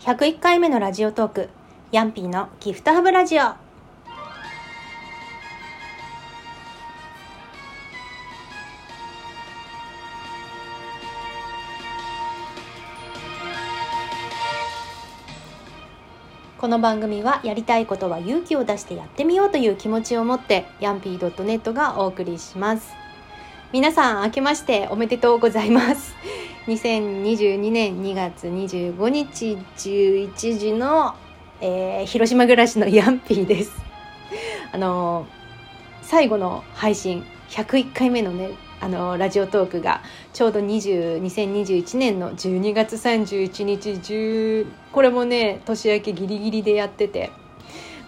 [0.00, 1.48] 101回目のラジオトーク
[1.92, 3.42] ヤンピーのギフトハブラジオ。
[16.56, 22.94] この番組はやりたいことは勇気を出してやってみようという気持ちを持ってヤンピー .net がお送りします。
[23.70, 26.14] 皆さん明けましておめでとうございます。
[26.66, 31.14] 2022年2月25日11時の、
[31.60, 33.72] えー、広島暮らしのヤンピーです。
[34.72, 35.26] あの
[36.02, 47.30] 最後の配信101回目のねあのラジオトークがちょうど20 2021年の12月31日10これもね年明けギリギリでやってて。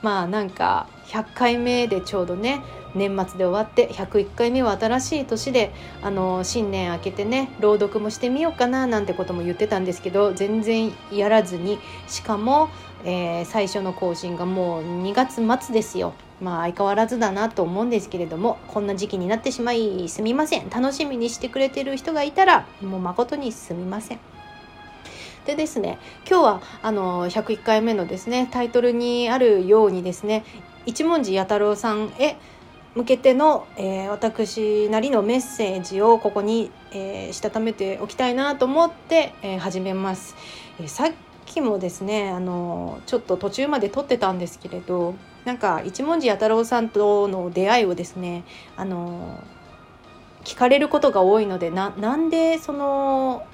[0.02, 2.60] まあなんか100回目でちょうどね
[2.94, 11.78] 年末で終わって101回目は新しい年であの新年明けてね朗読もしてみようかななんてことも言ってたんですけど全然やらずに
[12.08, 12.68] しかも、
[13.04, 16.12] えー、最初の更新がもう2月末ですよ。
[16.40, 24.18] まあ相変わらずだなと思うんですけれどもこんな時期になってしまいすみません楽しみにしてくれてる人がいたらもう誠にすみません。
[25.46, 25.98] でですね
[26.28, 30.44] 今日はあの101回目のですねタイトルにあるようにですね
[30.86, 32.36] 一文字弥太郎さんへ
[32.94, 40.36] 向けての、えー、私なりのメッセージをここに、えー、したためておきたいなと思って、えー、始めます。
[40.78, 41.12] えー、さっ
[41.46, 48.44] きもですねあのちょっと途中まで撮ってたんですけれどなんか一文字弥太郎さんとの出会いをですね
[48.76, 49.42] あの
[50.44, 53.46] 聞かれることが多いのでななんでその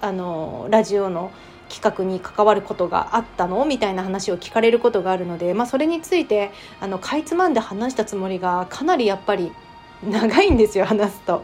[0.00, 1.32] あのラジオの
[1.68, 3.64] 企画に関わることがあったの？
[3.64, 9.52] みたいな話を聞かれることがあるので、まあ、それについてあのかいつまんで話したつもりがかなりやっぱり
[10.02, 11.42] 長いんですよ 話すと。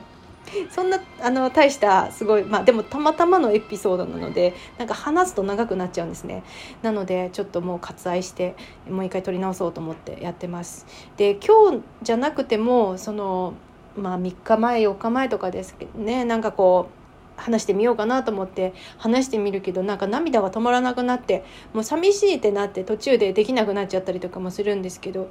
[0.70, 6.44] そんなあの大したすごいまあでもたまたまのエピソードなのでなんか話すと長くなっちゃうんですね。
[6.82, 8.54] なのでちょっともう割愛して
[8.88, 10.86] もう一回撮り直そうと思ってやってます。
[11.16, 13.54] で今日じゃなくてもその
[13.96, 17.03] まあ3日前4日前とかですけどねなんかこう
[17.36, 25.28] 話してみようかなと思って話してみるけどなんか涙が止まらなくなってもう寂しいってなって途中でできなくなっちゃったりとかもするんですけど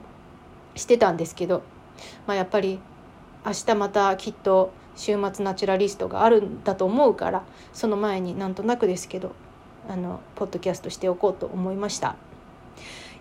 [0.75, 1.63] してたんですけど、
[2.27, 2.79] まあ、やっぱり
[3.45, 7.43] 明日またきっと週末ナチュラリストがあるんだと思うから
[7.73, 9.33] その前になんとなくですけど
[9.89, 12.15] あのポッドキャストしておこうと思いました。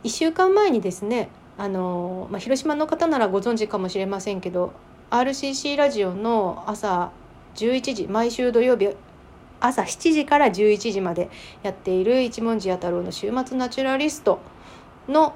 [0.04, 1.28] 1週間前にですね
[1.58, 4.72] あの、まあ、広島の方ならご存知かもしれませんけど
[5.10, 7.12] RCC ラジオの朝
[7.54, 8.88] 11時毎週土曜日
[9.60, 11.30] 朝7時から11時まで
[11.62, 14.40] やっている一文字弥太郎の週末ナチュラリスト
[15.08, 15.34] の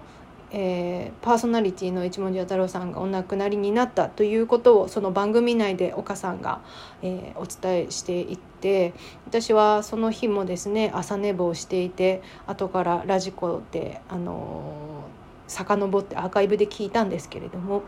[0.53, 6.60] えー、パーソナリティの一文字弥太郎さんがお亡くなりになったということをその番組内で岡さんが、
[7.03, 8.94] えー、お伝えしていって
[9.27, 17.83] 私はその日もですね朝寝坊していて後からラジコで、あのー、遡ってアーカイブで聞いたんですけれども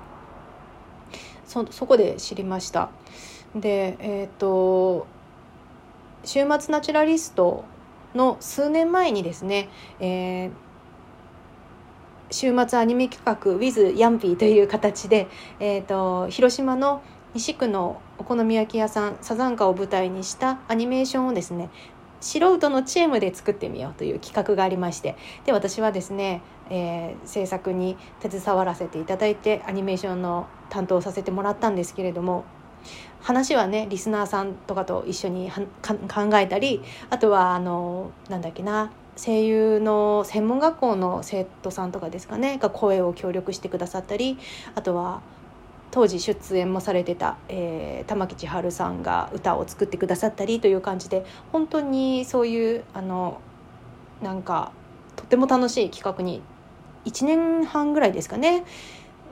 [1.46, 2.90] そそこで知りました。
[3.54, 5.06] でえっ、と
[6.24, 7.64] 週末ナチュラリスト
[8.14, 9.68] の数年前にですね、
[10.00, 10.50] えー
[12.30, 15.28] 週末アニメ企画 with ヤンピーという形で、
[15.60, 17.02] えーと、広島の
[17.34, 21.70] 西区のお好み焼き屋さんサザンカを舞台にしたアニメーションをですね
[22.20, 25.16] 素人のチームで作ってみようという企画がありまして
[25.46, 32.44] で私はですね、えー、制作に携わらせていただいてアニメーションの担当させてもらったんですけれども
[33.20, 44.38] 話はねリスナーさんとかと一緒に考えたりあとはあのなんだっけな声優の専門学校の生徒さんとかですかねが声を協力してくださったり
[44.74, 45.20] あとは
[45.90, 53.40] 当時出演もされてた、えー、玉木千春さんが歌を作ってくださったりという感じで本当にそういうあの
[54.22, 54.72] なんか
[55.16, 56.42] とても楽しい企画に
[57.04, 58.64] 1年半ぐらいですかね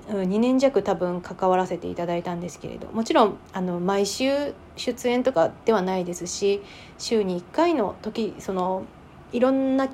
[0.08, 2.88] 2年弱多分関わらせていただいたんですけれど。
[2.92, 6.62] もちろんあの毎週出演とかではないですし
[6.98, 8.84] 週に1回の時その
[9.32, 9.88] いろんな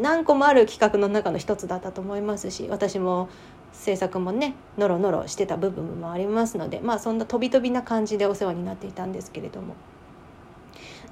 [0.00, 3.28] 何個もある企画の中の一つだったと思いますし私も
[3.72, 9.74] 制作もねノロノロしてた部分もありますのでまあそんな飛び飛びな感じでお世話になっていたんですけれども。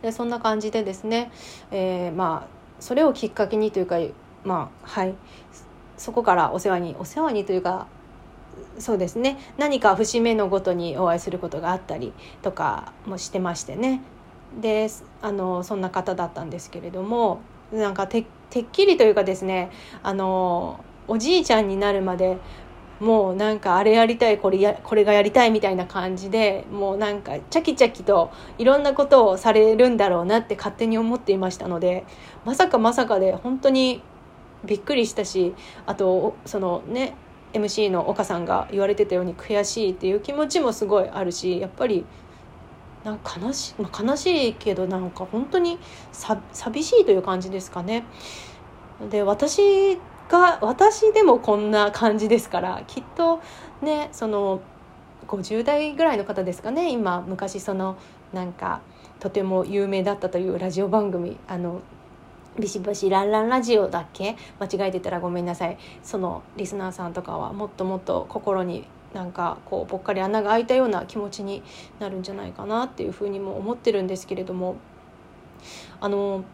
[0.02, 1.30] でそんな感じでですね、
[1.70, 2.48] えー、まあ
[2.80, 3.96] それをきっかけにというか
[4.44, 5.14] まあはい
[5.96, 7.86] そこからお世話にお世話にというか
[8.78, 9.38] そうですね。
[9.58, 12.12] 何か節目のごとにお会いすることがあったり
[12.42, 14.02] とかもしてましてね。
[14.60, 14.88] で
[15.22, 17.40] あのそんな方だったんですけれども
[17.72, 18.24] なんかてっ
[18.72, 19.70] きりというかですね
[20.02, 22.38] あのおじいちゃんになるまで
[23.00, 32.06] もうなんかあれやりたいこれやこれがやりたいみたいな感じでもうなんかチャキチャキといろんなことをされるんだろうなって勝手に思っていましたので
[32.44, 34.02] まさかまさかで本当に
[34.64, 35.54] びっくりしたし
[35.84, 37.14] あとそのね
[37.52, 42.04] MC の岡さんが言われてたように悔しいっていう気持ちもすごいあるしやっぱり
[43.04, 45.78] なんか悲し,、まあ、悲しいけどなんか本当に
[46.12, 48.04] さ寂しいという感じですかね。
[49.10, 49.98] で私
[50.28, 53.40] が私でもこんな感じですからきっと
[53.82, 54.60] ねその
[55.28, 57.96] 50代ぐらいの方ですかね今昔その
[58.32, 58.80] なんか
[59.20, 61.80] とても有名だったというラジオ番組あの
[62.58, 64.36] ビシバシランランラジオだっけ？
[64.58, 65.78] 間違えてたらごめんなさい。
[66.02, 71.62] そのリスナーさんとかはもっともっと心になんかこうぽっかり穴が開いたような気持ちに
[72.00, 74.76] なるんじゃないかなっていうふうにも思ってるんですけれども。
[76.00, 76.44] あの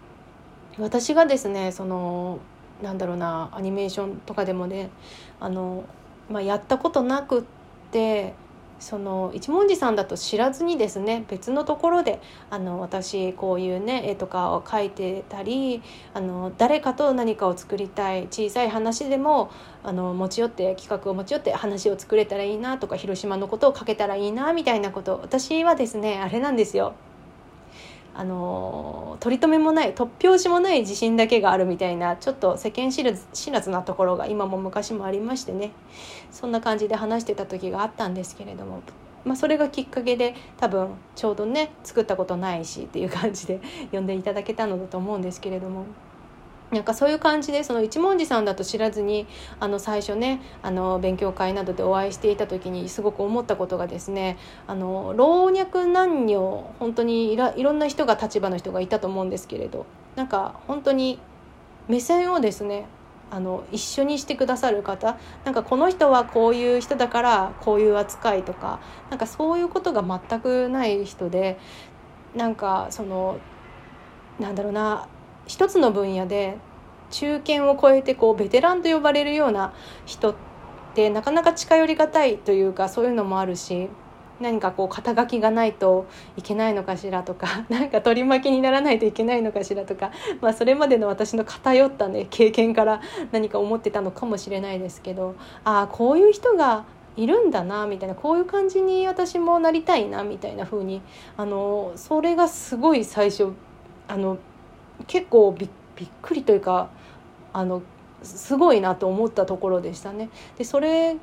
[0.79, 2.39] 私がですねその
[2.83, 4.91] なんだろうなアニメーションとかでもね
[5.39, 5.85] あの、
[6.31, 7.43] まあ、やったことなくっ
[7.91, 8.35] て
[8.83, 12.21] その一文字さんだと知らずにですね別のところで
[12.51, 15.83] あの私こういうね絵とかを描いてたり
[16.15, 19.53] あの誰かと何かを作りたい小さい話でも
[19.85, 26.95] あの持ち寄って企画を持ち寄って話を作れたらいいなとか広島のことを書けたらいいなみたいなこと私はですねあれなんですよ。
[28.15, 35.73] あの取り留めもない突拍子もない自信だけがあるみたいなちょっと世間知らず知らずなところが今も昔もありましてね
[36.31, 38.83] そんな感じで話してた時があったんですけれども、
[39.25, 43.61] まあ、それがきっかけで多分ちょうどね作ったことないしっていう感じで
[43.93, 45.87] 呼んでいただけたのだと思うんですけれども。
[46.73, 49.27] なんかそういう感じでその一文字さんだと知らずに
[49.61, 59.85] あの最初ねあの勉強会などでお会いしていた時にすごく思ったことがですねあの老若男女本当にいらいろんな人が立場の人がいたと思うんですけれど
[60.17, 61.19] なんか本当に
[61.89, 62.87] 目線をですね
[63.31, 68.81] あの一緒にしてくださる方なんかこの人はこういう人だからこういう扱いとか
[69.11, 71.59] なんかそういうことが全くない人で
[72.35, 73.39] なんかその
[74.39, 75.07] なんだろうな
[75.47, 76.57] 一つの分野で
[77.11, 79.73] 中堅を超えてこうベテランと呼ばれるような
[80.07, 80.35] 人っ
[80.95, 83.89] てなかなか近寄りがたいというかそういうのもあるし
[84.41, 86.07] 何かこう肩書きがないと
[86.37, 90.11] いけないのかしらとか 何か取り巻きにならないといけないのかしらとか、
[90.41, 93.01] まあ、それまでの私の偏ったね経験から
[93.31, 95.35] 何か思ってたのかもしれないですけど
[95.65, 96.85] ああこういう人が
[97.17, 101.03] いるんだなみたいなこういう感じに私もなりたいなみたいな風に
[101.37, 103.53] あのそれがすごい最初
[104.09, 104.39] あの
[105.07, 105.69] 結構びっ
[106.23, 106.91] くりというか
[107.53, 107.83] あの
[108.23, 110.31] すごいなと思ったところでしたね。
[110.57, 111.17] でそれ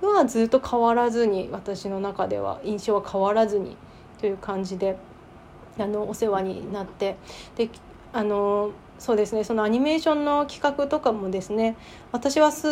[0.00, 3.76] はずっと変わらずに私の中では印象は変わらずに
[4.20, 4.96] という感じで
[5.78, 7.16] あのお世話になって
[7.56, 7.70] で
[8.12, 11.76] あのそうですねそのアニメーションの企画とかもですね
[12.10, 12.70] 私はすっ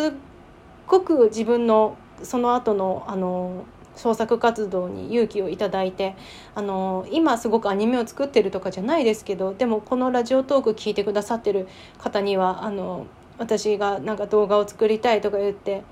[0.87, 3.65] ごく自分のその後のあの
[4.01, 6.17] 創作活動に勇気をいただいて
[6.55, 11.69] あの今すごくアニメを作ってるとかじゃないですけどでもこのラジオトーク聞いてくださってる
[11.99, 13.07] 方にはあの
[13.37, 15.83] 私がなんか動画を作りたいとか言って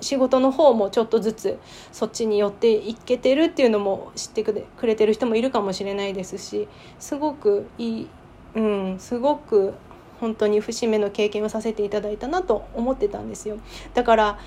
[0.00, 1.58] 仕事の方もちょっとずつ
[1.92, 6.66] そっちに寄っていけてるっていうのも知ってくれてる人もいるかもしれないですし
[6.98, 8.08] すごくいい、
[8.56, 9.74] うん、すごく
[10.18, 13.58] 本当に節目の経験をさせていただいたなと思ってたんですよ。
[13.94, 14.38] だから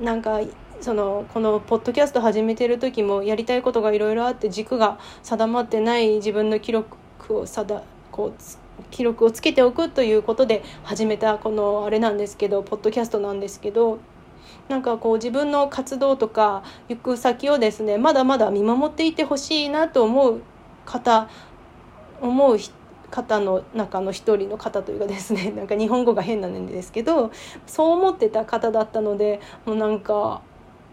[0.00, 0.40] なんか
[0.80, 6.96] そのこのポッドキャスト始めてる時もやりたいことがいろいろあって軸が定まってない自分の記録
[7.30, 7.82] を定
[8.12, 13.98] こう記録をつけておくということで始めたこのあれなんですけどポッドキャストなんですけど
[14.68, 20.40] なんかこう自分の活動とか行く先をですねまだまだ見守っていてほしいなと思う
[20.84, 21.28] 方
[22.20, 22.58] 思う
[23.10, 27.30] 方の中の一人の方というかですねなんか日本語が変なんですけど
[27.66, 30.42] そう思ってた方だったのでもうなんか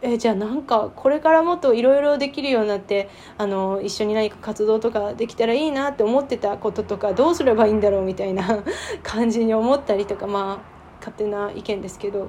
[0.05, 8.63] えじゃあなんかこれからもっといろいろできるようになってあの一緒に何か活動とかできたらいいなって思ってたこととかどうすればいいんだろうみたいな
[9.01, 12.27] 感じに思ったりとかまあ勝手な意見ですけど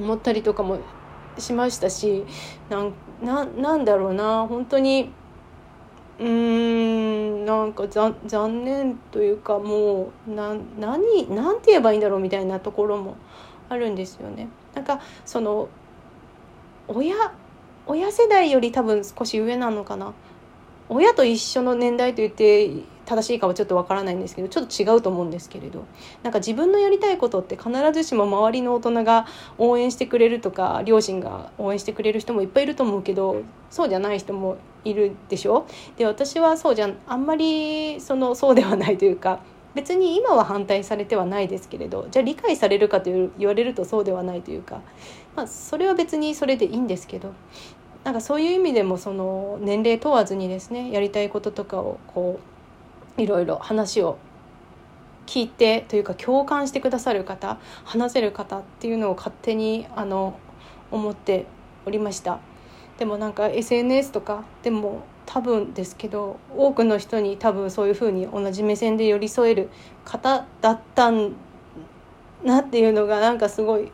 [0.00, 0.78] 思ったりとかも
[1.36, 2.24] しましたし
[2.70, 5.12] なんなんだろうな本当に
[6.18, 13.16] うーんなんか残念というかもうな何何て言えばいいんだろうみたいなところも
[13.68, 14.48] あるんですよね。
[14.74, 15.68] なんかその
[16.88, 17.14] 親
[17.86, 20.12] 親世代より多分少し上なのかな。
[20.90, 22.70] 親と一緒の年代と言って
[23.04, 25.84] 正しいかはちょっとわからないんですけどちょっと違うと思うんですけれど。
[26.22, 29.26] なんか自分のやりたいことって必ずしも周りの大人が
[29.58, 35.66] 応援してくれるとか両親が応援してくれる人もいっぱいいると思うけどそうじゃない人もいるでしょ。
[35.96, 39.40] で私はそうじゃあんまりそのそうではないというか
[39.78, 44.82] 別に今は反対されてはないですけれどじゃあ理解されるかと言われるとそうではないというか、
[45.36, 47.32] まあ、それは別にそれでいいんですけど
[48.02, 52.40] なんかそういう意味でもその年齢問わずにですねやりたいこととかをこ
[53.18, 54.18] ういろいろ話を
[55.26, 60.40] 聞いてというか共感してくださる方話せる方っていうのを勝手にあの
[60.90, 61.46] 思って
[61.86, 62.40] おりました。
[62.98, 69.70] でもなんか SNS とかでも多分ですけど多くの人に多分そういうふうに同じ目線で寄り添える
[70.04, 71.32] 方だったん
[72.44, 73.90] なっていうのがなんかすごい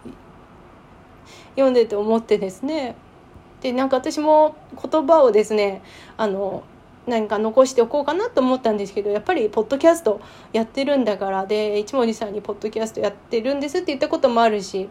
[1.54, 2.96] 読んでて思ってですね。
[3.60, 4.56] でなんか私も
[4.90, 5.82] 言葉をですね
[6.16, 6.62] あの
[7.06, 10.20] 何か残しておこうかなと思ったんですけどやっぱりポッドキャスト
[10.52, 14.88] やってるんだからで一文字さんにポッドキャストやってるんですって言ったこともあるし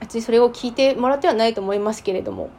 [0.00, 2.50] 別にそれを聞いてもらってはないと思いますけれども、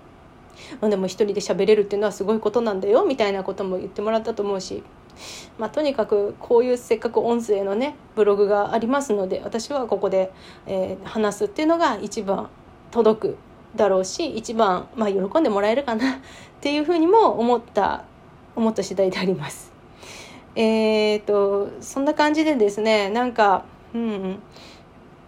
[0.81, 4.83] まあ、でも一人で喋れるっていうのはすごいことなんだよみたいなことも言ってもらったと思うし、
[5.57, 10.31] まあ、とにかくこういうせっかく音声のねブログがありますので私はここで、
[10.65, 12.50] えー、話すっていうのが一番
[12.91, 13.38] 届く
[13.75, 16.17] だろうし一番、まあ、喜んでもらえるかな っ
[16.62, 18.03] ていうふうにも思った
[18.55, 19.74] 思った次第であります。
[20.55, 24.39] えーと、そんな感じでですねなんかうん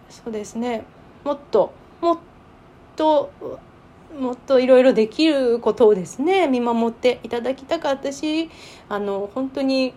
[0.08, 0.84] そうですね
[1.24, 2.18] もっともっ
[2.94, 3.30] と
[4.18, 8.50] もっといろいろできることをですね見守っていただきたかったし
[8.88, 9.94] あの本当に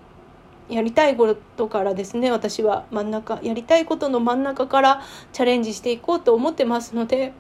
[0.70, 5.02] やりたいことからですね私は真ん中やりたいことの真ん中から
[5.34, 7.34] チャレンジしていこうと思ってますので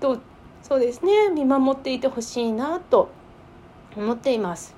[0.00, 0.18] と
[0.62, 3.10] そうですね見守っていてほしいなと
[3.96, 4.74] 思っています。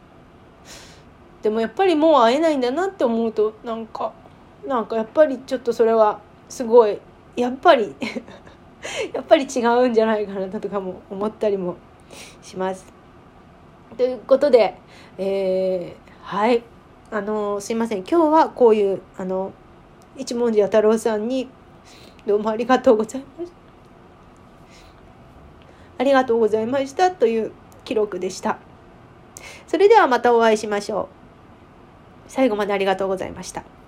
[1.42, 4.12] でもやっぱりもう会えないんだなって思うとなんか
[4.66, 6.98] なんかやっぱりちょっとそれはすごい
[7.36, 7.94] やっぱり
[9.12, 11.76] やっぱり違うんじゃないかなとかも思ったりも
[12.42, 12.84] します。
[13.96, 14.78] ということで、
[15.18, 16.62] えー、はい
[17.10, 19.52] あのすいません今日はこういうあの
[20.16, 21.48] 一文字弥太郎さんに
[22.26, 23.62] どうもありがとうございました。
[25.98, 27.52] ありがとうございましたという
[27.84, 28.58] 記録でした。
[29.66, 31.06] それではまたお会いしましょう。
[32.28, 33.81] 最後までありがとうございました。